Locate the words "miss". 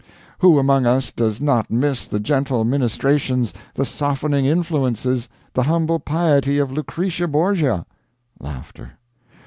1.69-2.07